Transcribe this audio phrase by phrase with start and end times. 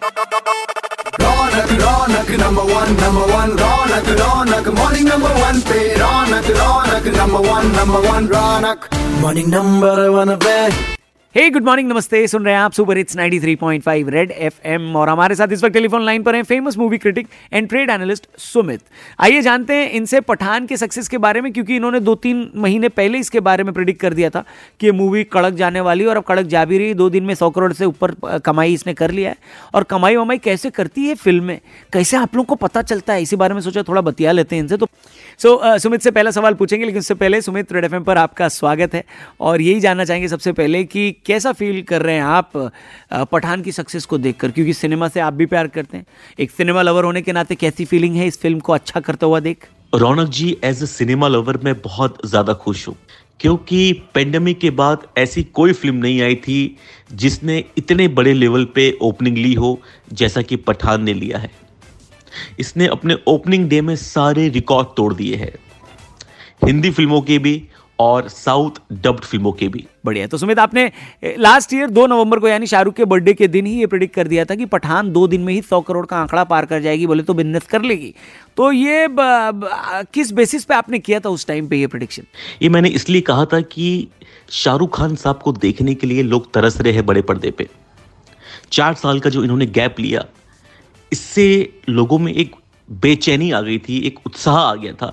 [0.00, 3.50] Ronak, Ronak, number one, number one.
[3.56, 5.60] Ronak, Ronak, morning number one.
[5.62, 8.28] Pay Ronak, Ronak, number one, number one.
[8.28, 10.38] Ronak, morning number one.
[10.38, 10.89] Pay.
[11.34, 15.34] Hey good morning नमस्ते, सुन रहे हैं आप super hits 93.5 red FM और हमारे
[15.34, 18.80] साथ इस वक्त टेलीफोन लाइन पर हैं famous movie critic and trade analyst Sumit.
[19.20, 22.88] आइए जानते हैं इनसे पठान के सक्सेस के बारे में, क्योंकि इन्होंने दो तीन महीने
[22.88, 24.44] पहले इसके बारे में प्रिडिक्ट कर दिया था
[24.80, 27.34] कि ये मूवी कड़क जाने वाली और अब कड़क जा भी रही दो दिन में
[27.34, 29.36] सौ करोड़ से ऊपर कमाई इसने कर लिया है।
[29.74, 31.60] और कमाई वमाई कैसे करती है फ़िल्म में?
[31.92, 33.22] कैसे आप लोग को पता चलता है?
[33.22, 34.88] इसी बारे में सोचा, थोड़ा बतिया लेते हैं इनसे तो।
[35.40, 38.94] सो सुमित से पहला सवाल पूछेंगे, लेकिन उससे पहले सुमित रेड एफएम पर आपका स्वागत
[38.94, 39.04] है।
[39.40, 42.52] और यही जानना चाहेंगे सबसे पहले कि कैसा फील कर रहे हैं आप
[43.32, 44.50] पठान की सक्सेस को देखकर?
[44.50, 46.06] क्योंकि सिनेमा से आप भी प्यार करते हैं।
[46.38, 49.40] एक सिनेमा लवर होने के नाते कैसी फीलिंग है इस फ़िल्म को अच्छा करता हुआ
[49.40, 49.66] देख?
[49.94, 52.96] Raunak ji as a cinema lover मैं बहुत ज़्यादा खुश हूँ।
[53.40, 56.76] क्योंकि पेंडेमिक के बाद ऐसी कोई फ़िल्म नहीं आई थी
[57.12, 59.80] जिसने इतने बड़े लेवल पे ओपनिंग ली हो,
[60.12, 61.50] जैसा कि पठान ने लिया है।
[62.60, 65.52] इसने अपने ओपनिंग डे में सारे रिकॉर्ड तोड़ दिए हैं।
[66.64, 67.54] हिंदी फ़िल्मों के भी
[68.00, 70.84] और साउथ डब्ड फ़िल्मों के भी। बढ़िया। तो सुमित आपने
[71.38, 74.28] लास्ट ईयर दो नवंबर को यानी शाहरुख के बर्थडे के दिन ही ये प्रिडिक्ट कर
[74.28, 77.06] दिया था कि पठान दो दिन में ही सौ करोड़ का आंकड़ा पार कर जाएगी
[77.06, 78.14] बोले तो बिज़नेस कर लेगी।
[78.56, 82.22] तो ये ब, ब, किस बेसिस पे आपने किया था उस टाइम पे ये प्रिडिक्शन
[82.62, 84.08] ये मैंने इसलिए कहा था कि
[84.52, 87.68] शाहरुख खान साहब को देखने के लिए लोग तरस रहे हैं बड़े पर्दे पे।
[88.72, 90.24] चार साल का जो इन्होंने गैप लिया
[91.12, 91.46] इससे
[91.88, 92.54] लोगों में एक
[92.88, 95.12] बेचैनी आ गई थी एक उत्साह आ गया था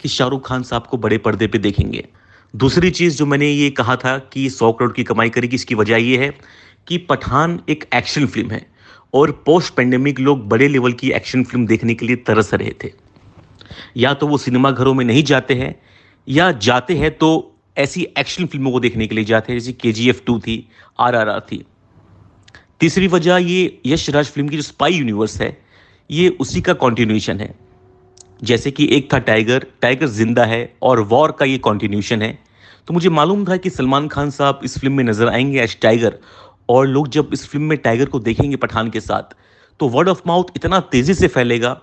[0.00, 2.06] कि शाहरुख खान साहब को बड़े पर्दे पे देखेंगे।
[2.54, 5.96] दूसरी चीज़ जो मैंने ये कहा था कि सौ करोड़ की कमाई करेगी, इसकी वजह
[5.96, 6.30] ये है
[6.86, 8.66] कि पठान एक एक्शन फ़िल्म है
[9.14, 12.92] और पोस्ट पेंडेमिक लोग बड़े लेवल की एक्शन फ़िल्म देखने के लिए तरस रहे थे।
[13.96, 15.74] या तो वो सिनेमा घरों में नहीं जाते हैं,
[16.28, 17.30] या जाते हैं तो
[17.78, 20.66] ऐसी एक्शन फ़िल्मों को देखने के लिए जाते हैं, जैसे के जी एफ़ टू थी
[20.98, 21.64] आर आर आर थी।
[22.80, 25.56] तीसरी वजह ये यश राज फ़िल्म की जो स्पाई यूनिवर्स है,
[26.10, 27.54] ये उसी का कॉन्टिन्यूशन है।
[28.42, 32.38] जैसे कि एक था टाइगर टाइगर ज़िंदा है और वॉर का ये कॉन्टिन्यूशन है।
[32.86, 36.18] तो मुझे मालूम था कि सलमान खान साहब इस फ़िल्म में नज़र आएँगे एज टाइगर
[36.68, 39.34] और लोग जब इस फ़िल्म में टाइगर को देखेंगे पठान के साथ
[39.80, 41.80] तो वर्ड ऑफ़ माउथ इतना तेज़ी से फैलेगा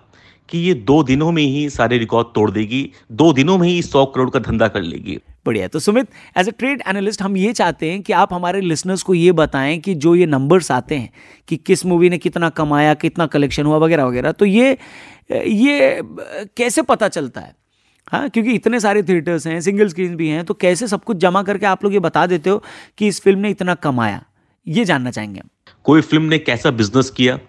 [0.50, 4.06] कि ये दो दिनों में ही सारे रिकॉर्ड तोड़ देगी दो दिनों में ही सौ
[4.06, 7.92] करोड़ का धंधा कर लेगी। बढ़िया तो Sumit as a trade analyst हम ये चाहते
[7.92, 11.10] हैं कि आप हमारे लिसनर्स को ये बताएँ कि जो ये नंबर्स आते हैं
[11.48, 14.78] कि किस मूवी ने कितना कमाया कितना कलेक्शन हुआ वगैरह वगैरह तो ये
[15.32, 16.02] ये
[16.58, 17.56] कैसे पता चलता है?
[18.08, 21.44] हाँ क्योंकि इतने सारे थिएटर्स हैं सिंगल स्क्रीन भी हैं तो कैसे सब कुछ जमा
[21.44, 22.64] करके आप लोग ये बता देते हो
[22.98, 24.24] कि इस फ़िल्म ने इतना कमाया?
[24.68, 25.50] ये जानना चाहेंगे हम।
[25.84, 27.40] कोई फ़िल्म ने कैसा बिज़नेस किया?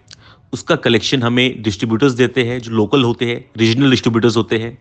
[0.53, 4.77] उसका कलेक्शन हमें डिस्ट्रीब्यूटर्स देते हैं, जो लोकल होते हैं रीजनल डिस्ट्रीब्यूटर्स होते हैं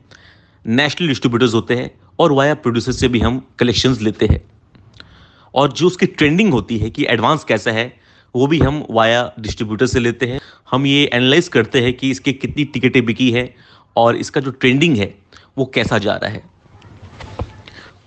[0.67, 4.43] नेशनल डिस्ट्रीब्यूटर्स होते हैं, और वाया प्रोड्यूसर से भी हम कलेक्शन लेते हैं।
[5.55, 8.01] और जो उसकी ट्रेंडिंग होती है कि एडवांस कैसा है,
[8.35, 10.41] वो भी हम वाया डिस्ट्रीब्यूटर से लेते हैं।
[10.71, 13.55] हम ये एनालाइज करते हैं कि इसके कितनी टिकटें बिकी है,
[13.97, 15.15] और इसका जो ट्रेंडिंग है,
[15.59, 16.43] वो कैसा जा रहा है।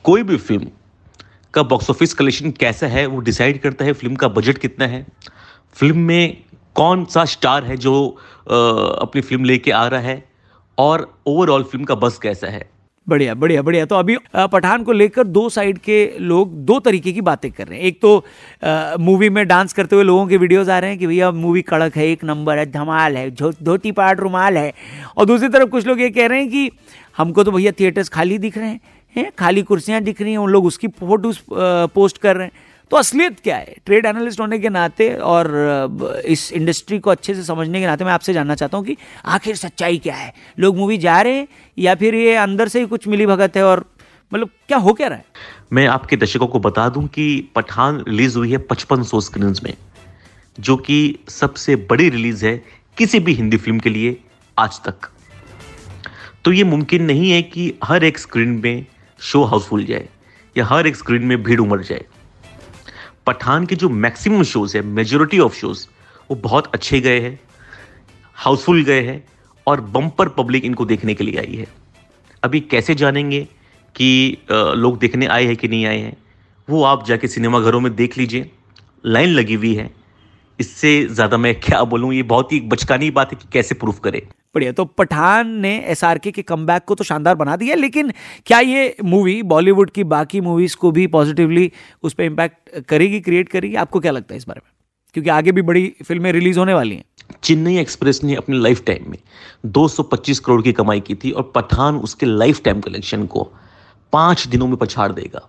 [0.04, 0.68] कोई भी फ़िल्म
[1.54, 5.06] का बॉक्स ऑफ़िस कलेक्शन कैसा है, वो डिसाइड करता है फ़िल्म का बजट कितना है।
[5.74, 6.44] फ़िल्म में
[6.76, 8.08] कौन सा स्टार है जो
[8.44, 10.24] अपनी फ़िल्म लेके आ रहा है
[10.78, 12.70] और ओवरऑल फ़िल्म का बस कैसा है?
[13.08, 17.22] बढ़िया बढ़िया बढ़िया। तो अभी पठान को लेकर दो साइड के लोग दो तरीके की
[17.22, 20.78] बातें कर रहे हैं। एक तो मूवी में डांस करते हुए लोगों के वीडियोस आ
[20.80, 24.58] रहे हैं कि भैया मूवी कड़क है, एक नंबर है, धमाल है धोती पाट रुमाल
[24.58, 24.74] है।
[25.18, 26.72] और दूसरी तरफ़ कुछ लोग ये कह रहे हैं कि
[27.18, 28.80] हमको तो भैया थिएटर्स खाली दिख रहे हैं
[29.16, 31.40] हैं, खाली कुर्सियाँ दिख रही हैं, उन लोग उसकी फ़ोटोज़
[31.94, 33.76] पोस्ट कर रहे हैं। तो असलियत क्या है?
[33.86, 35.48] ट्रेड एनालिस्ट होने के नाते और
[36.28, 39.56] इस इंडस्ट्री को अच्छे से समझने के नाते मैं आपसे जानना चाहता हूँ कि आखिर
[39.56, 40.34] सच्चाई क्या है?
[40.60, 41.48] लोग मूवी जा रहे हैं
[41.78, 43.86] या फिर ये अंदर से ही कुछ मिली भगत है और
[44.32, 45.26] मतलब क्या हो क्या रहा है?
[45.74, 49.74] मैं आपके दर्शकों को बता दूँ कि पठान रिलीज़ हुई है पचपन सौ स्क्रीन में,
[50.60, 52.56] जो कि सबसे बड़ी रिलीज़ है
[52.98, 54.18] किसी भी हिंदी फ़िल्म के लिए
[54.58, 55.10] आज तक।
[56.46, 58.86] तो ये मुमकिन नहीं है कि हर एक स्क्रीन में
[59.22, 60.08] शो हाउसफुल जाए
[60.56, 62.06] या हर एक स्क्रीन में भीड़ उमड़ जाए।
[63.28, 65.86] पठान के जो मैक्सिमम शोज़ है मेजोरिटी ऑफ़ शोज़
[66.30, 67.40] वो बहुत अच्छे गए हैं
[68.38, 69.24] हाउसफुल गए हैं
[69.68, 71.68] और बम्पर पब्लिक इनको देखने के लिए आई है।
[72.44, 73.42] अभी कैसे जानेंगे
[73.96, 76.16] कि लोग देखने आए हैं कि नहीं आए हैं?
[76.68, 78.50] वो आप जाके सिनेमा घरों में देख लीजिए।
[79.06, 79.90] लाइन लगी हुई है।
[80.60, 82.14] इससे ज़्यादा मैं क्या बोलूँ?
[82.14, 86.02] ये बहुत ही बचकानी बात है कि कैसे प्रूफ करे। बढ़िया। तो पठान ने एस
[86.04, 88.12] के कमबैक को तो शानदार बना दिया, लेकिन
[88.46, 91.72] क्या ये मूवी बॉलीवुड की बाकी मूवीज़ को भी पॉजिटिवली
[92.04, 93.76] उस पर इम्पैक्ट करेगी क्रिएट करेगी?
[93.76, 94.72] आपको क्या लगता है इस बारे में?
[95.14, 97.04] क्योंकि आगे भी बड़ी फ़िल्में रिलीज़ होने वाली हैं।
[97.44, 99.18] चेन्नई एक्सप्रेस ने अपने लाइफ टाइम में
[99.66, 103.44] 225 करोड़ की कमाई की थी और पठान उसके लाइफ टाइम कलेक्शन को
[104.14, 105.48] पाँच दिनों में पछाड़ देगा।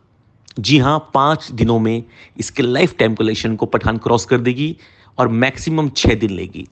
[0.61, 2.03] जी हाँ पाँच दिनों में
[2.39, 4.77] इसके लाइफ टाइम कलेक्शन को पठान क्रॉस कर देगी
[5.19, 6.67] और मैक्सिमम छः दिन लेगी।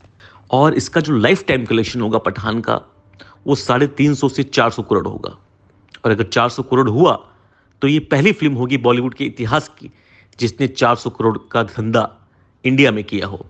[0.51, 2.81] और इसका जो लाइफ टाइम कलेक्शन होगा पठान का,
[3.47, 5.37] वो साढ़े तीन सौ से चार सौ करोड़ होगा।
[6.05, 7.13] और अगर चार सौ करोड़ हुआ
[7.83, 9.91] तो ये पहली फ़िल्म होगी बॉलीवुड के इतिहास की,
[10.39, 12.09] जिसने 400 करोड़ का धंधा
[12.65, 13.45] इंडिया में किया हो।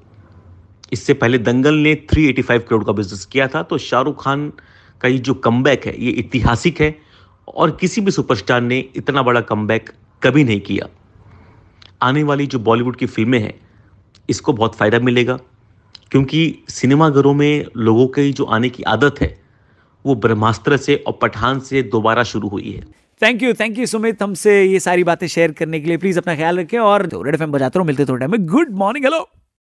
[0.93, 4.49] इससे पहले दंगल ने 385 करोड़ का बिज़नेस किया था तो शाहरुख खान
[5.01, 6.95] का ये जो कम है, ये ऐतिहासिक है,
[7.49, 9.67] और किसी भी सुपरस्टार ने इतना बड़ा कम
[10.23, 10.89] कभी नहीं किया।
[12.03, 13.55] आने वाली जो बॉलीवुड की फ़िल्में हैं,
[14.29, 15.39] इसको बहुत फ़ायदा मिलेगा।
[16.13, 19.41] क्योंकि सिनेमाघरों में लोगों की जो आने की आदत है,
[20.05, 22.85] वो ब्रह्मास्त्र से और पठान से दोबारा शुरू हुई है।
[23.23, 26.37] Thank you thank you Sumit हमसे ये सारी बातें शेयर करने के लिए। प्लीज़ अपना
[26.37, 29.29] ख्याल रखें और रेड एफ़ बजाते रहो, मिलते थोड़े टाइम में। Good morning hello